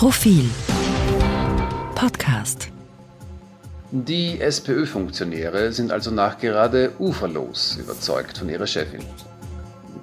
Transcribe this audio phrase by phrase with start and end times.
[0.00, 0.48] Profil
[1.94, 2.72] Podcast
[3.90, 9.02] Die SPÖ-Funktionäre sind also nachgerade uferlos überzeugt von ihrer Chefin.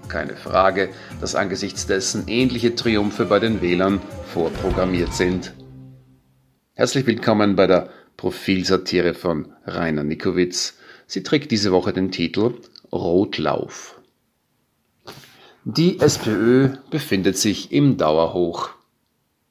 [0.08, 0.90] Keine Frage,
[1.20, 4.00] dass angesichts dessen ähnliche Triumphe bei den Wählern
[4.32, 5.54] vorprogrammiert sind.
[6.76, 10.76] Herzlich willkommen bei der Profilsatire von Rainer Nikowitz.
[11.08, 12.54] Sie trägt diese Woche den Titel
[12.92, 14.00] Rotlauf.
[15.66, 18.77] Die SPÖ befindet sich im Dauerhoch.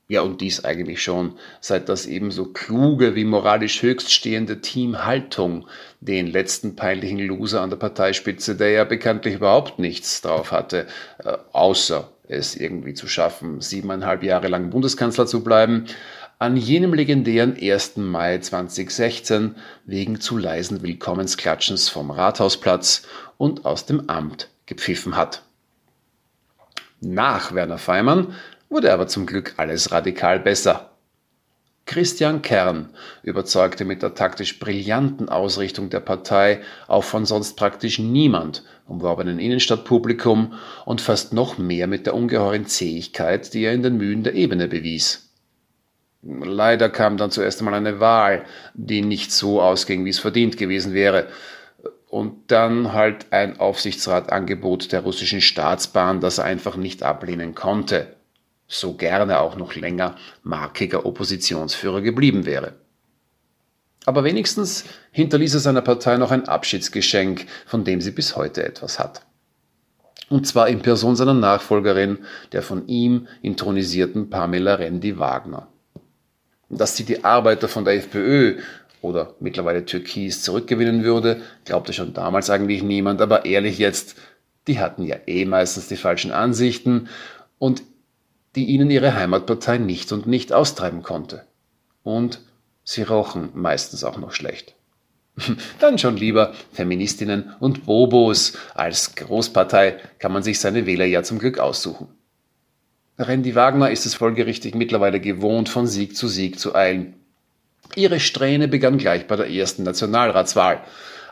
[0.08, 5.66] Ja, und dies eigentlich schon, seit das ebenso kluge wie moralisch höchststehende Team Haltung
[6.00, 10.86] den letzten peinlichen Loser an der Parteispitze, der ja bekanntlich überhaupt nichts drauf hatte,
[11.24, 15.86] äh, außer es irgendwie zu schaffen, siebeneinhalb Jahre lang Bundeskanzler zu bleiben,
[16.38, 17.96] an jenem legendären 1.
[17.96, 23.02] Mai 2016 wegen zu leisen Willkommensklatschens vom Rathausplatz
[23.38, 25.42] und aus dem Amt gepfiffen hat.
[27.00, 28.34] Nach Werner Feimann
[28.68, 30.90] wurde aber zum Glück alles radikal besser.
[31.86, 32.90] Christian Kern
[33.22, 40.54] überzeugte mit der taktisch brillanten Ausrichtung der Partei auch von sonst praktisch niemand umworbenen Innenstadtpublikum
[40.84, 44.66] und fast noch mehr mit der ungeheuren Zähigkeit, die er in den Mühen der Ebene
[44.66, 45.30] bewies.
[46.22, 50.92] Leider kam dann zuerst einmal eine Wahl, die nicht so ausging, wie es verdient gewesen
[50.92, 51.28] wäre.
[52.08, 58.16] Und dann halt ein Aufsichtsratangebot der russischen Staatsbahn, das er einfach nicht ablehnen konnte
[58.68, 62.74] so gerne auch noch länger markiger Oppositionsführer geblieben wäre.
[64.04, 68.98] Aber wenigstens hinterließ er seiner Partei noch ein Abschiedsgeschenk, von dem sie bis heute etwas
[68.98, 69.22] hat.
[70.28, 72.18] Und zwar in Person seiner Nachfolgerin,
[72.52, 75.68] der von ihm intronisierten Pamela Rendi-Wagner.
[76.68, 78.58] Dass sie die Arbeiter von der FPÖ
[79.02, 84.16] oder mittlerweile Türkis zurückgewinnen würde, glaubte schon damals eigentlich niemand, aber ehrlich jetzt,
[84.66, 87.08] die hatten ja eh meistens die falschen Ansichten
[87.58, 87.82] und
[88.56, 91.44] die ihnen ihre Heimatpartei nicht und nicht austreiben konnte.
[92.02, 92.40] Und
[92.82, 94.74] sie rochen meistens auch noch schlecht.
[95.78, 98.54] Dann schon lieber Feministinnen und Bobos.
[98.74, 102.08] Als Großpartei kann man sich seine Wähler ja zum Glück aussuchen.
[103.18, 107.14] Randy Wagner ist es folgerichtig mittlerweile gewohnt, von Sieg zu Sieg zu eilen.
[107.94, 110.82] Ihre Strähne begann gleich bei der ersten Nationalratswahl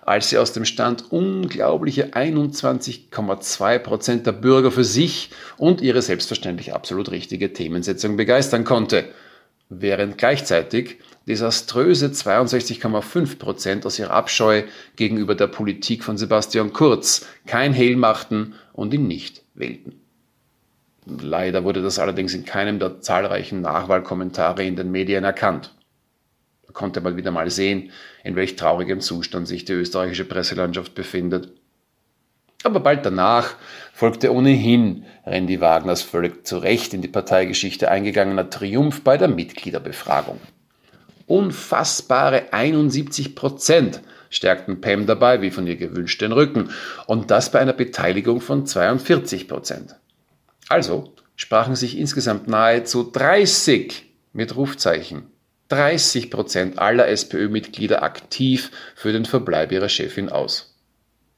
[0.06, 6.74] als sie aus dem Stand unglaubliche 21,2 Prozent der Bürger für sich und ihre selbstverständlich
[6.74, 9.06] absolut richtige Themensetzung begeistern konnte,
[9.68, 14.64] während gleichzeitig desaströse 62,5 Prozent aus ihrer Abscheu
[14.96, 20.00] gegenüber der Politik von Sebastian Kurz kein Hehl machten und ihn nicht wählten.
[21.06, 25.74] Leider wurde das allerdings in keinem der zahlreichen Nachwahlkommentare in den Medien erkannt
[26.74, 27.90] konnte man wieder mal sehen,
[28.22, 31.52] in welch traurigem Zustand sich die österreichische Presselandschaft befindet.
[32.64, 33.56] Aber bald danach
[33.92, 40.40] folgte ohnehin Randy Wagners völlig zu Recht in die Parteigeschichte eingegangener Triumph bei der Mitgliederbefragung.
[41.26, 46.70] Unfassbare 71 Prozent stärkten Pam dabei, wie von ihr gewünscht, den Rücken.
[47.06, 49.96] Und das bei einer Beteiligung von 42 Prozent.
[50.68, 55.33] Also sprachen sich insgesamt nahezu 30 mit Rufzeichen
[55.74, 60.78] 30 Prozent aller SPÖ-Mitglieder aktiv für den Verbleib ihrer Chefin aus.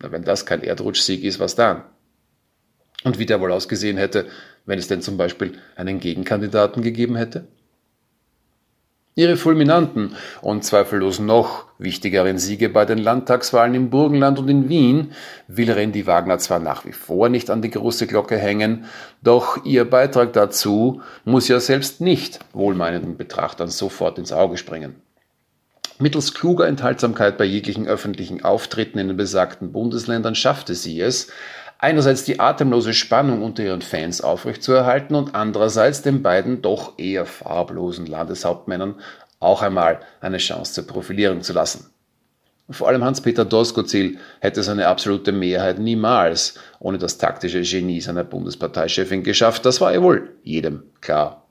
[0.03, 1.85] Na, wenn das kein Erdrutschsieg ist, was dann?
[3.03, 4.27] Und wie der wohl ausgesehen hätte,
[4.67, 7.49] wenn es denn zum Beispiel einen Gegenkandidaten gegeben hätte?
[9.19, 15.13] Ihre fulminanten und zweifellos noch wichtigeren Siege bei den Landtagswahlen im Burgenland und in Wien
[15.49, 18.85] will Randy Wagner zwar nach wie vor nicht an die große Glocke hängen,
[19.23, 24.97] doch ihr Beitrag dazu muss ja selbst nicht wohlmeinenden Betrachtern sofort ins Auge springen.
[25.99, 31.29] Mittels kluger Enthaltsamkeit bei jeglichen öffentlichen Auftritten in den besagten Bundesländern schaffte sie es,
[31.79, 38.07] einerseits die atemlose Spannung unter ihren Fans aufrechtzuerhalten und andererseits den beiden doch eher farblosen
[38.07, 38.97] Landeshauptmännern
[39.41, 41.91] auch einmal eine Chance zur Profilierung zu lassen.
[42.69, 49.23] Vor allem Hans-Peter Doskozil hätte seine absolute Mehrheit niemals ohne das taktische Genie seiner Bundesparteichefin
[49.23, 49.65] geschafft.
[49.65, 51.47] Das war ja wohl jedem klar.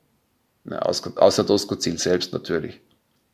[0.70, 2.82] außer Doskozil selbst natürlich.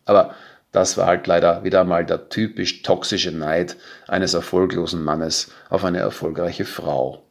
[0.06, 0.36] Aber
[0.72, 3.76] das war halt leider wieder einmal der typisch toxische Neid
[4.08, 7.24] eines erfolglosen Mannes auf eine erfolgreiche Frau.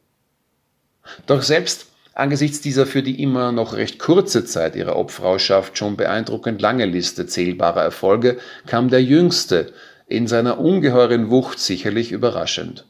[1.25, 6.61] Doch selbst angesichts dieser für die immer noch recht kurze Zeit ihrer Obfrauschaft schon beeindruckend
[6.61, 9.73] lange Liste zählbarer Erfolge kam der jüngste
[10.05, 12.85] in seiner ungeheuren Wucht sicherlich überraschend.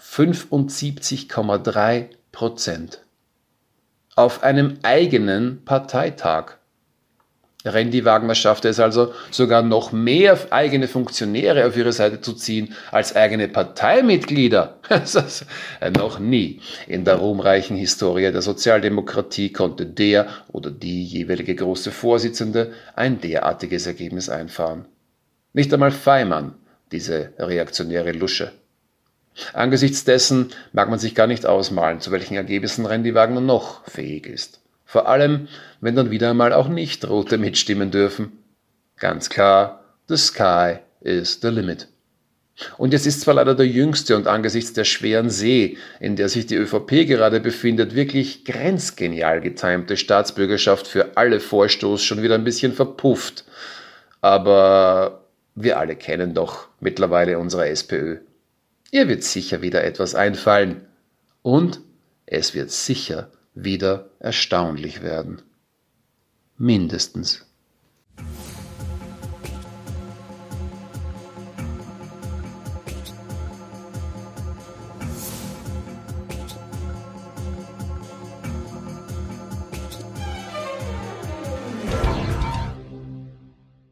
[0.00, 3.00] 75,3 Prozent.
[4.16, 6.58] Auf einem eigenen Parteitag
[7.66, 12.74] Randy Wagner schaffte es also, sogar noch mehr eigene Funktionäre auf ihre Seite zu ziehen
[12.90, 14.80] als eigene Parteimitglieder.
[15.96, 22.72] noch nie in der ruhmreichen Historie der Sozialdemokratie konnte der oder die jeweilige große Vorsitzende
[22.94, 24.84] ein derartiges Ergebnis einfahren.
[25.54, 26.54] Nicht einmal Feimann,
[26.92, 28.52] diese reaktionäre Lusche.
[29.52, 34.26] Angesichts dessen mag man sich gar nicht ausmalen, zu welchen Ergebnissen Randy Wagner noch fähig
[34.26, 34.60] ist.
[34.94, 35.48] Vor allem,
[35.80, 38.30] wenn dann wieder einmal auch Nicht-Rote mitstimmen dürfen.
[38.96, 41.88] Ganz klar, the sky is the limit.
[42.78, 46.46] Und jetzt ist zwar leider der jüngste und angesichts der schweren See, in der sich
[46.46, 52.72] die ÖVP gerade befindet, wirklich grenzgenial getimte Staatsbürgerschaft für alle Vorstoß schon wieder ein bisschen
[52.72, 53.44] verpufft.
[54.20, 55.24] Aber
[55.56, 58.18] wir alle kennen doch mittlerweile unsere SPÖ.
[58.92, 60.82] Ihr wird sicher wieder etwas einfallen.
[61.42, 61.80] Und
[62.26, 65.42] es wird sicher wieder erstaunlich werden.
[66.58, 67.46] Mindestens.